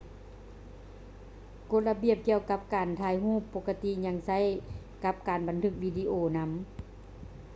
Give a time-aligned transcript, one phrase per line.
[1.71, 4.39] ກົດລະບຽບກ່ຽວກັບການຖ່າຍຮູບປົກກະຕິຍັງໃຊ້
[5.03, 6.51] ກັບການບັນທຶກວິດີໂອນໍາ